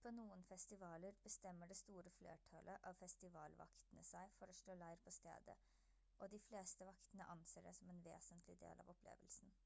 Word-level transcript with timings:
på 0.00 0.10
noen 0.16 0.42
festivaler 0.48 1.14
bestemmer 1.26 1.70
det 1.72 1.78
store 1.80 2.12
flertallet 2.16 2.84
av 2.90 2.98
festivalvaktene 3.04 4.04
seg 4.10 4.36
for 4.42 4.52
å 4.54 4.58
slå 4.60 4.76
leir 4.84 5.02
på 5.08 5.14
stedet 5.20 5.56
og 6.26 6.36
de 6.36 6.44
fleste 6.50 6.92
vaktene 6.92 7.32
anser 7.38 7.68
det 7.70 7.76
som 7.82 7.96
en 7.96 8.06
vesentlig 8.12 8.60
del 8.68 8.84
av 8.86 8.94
opplevelsen 8.98 9.58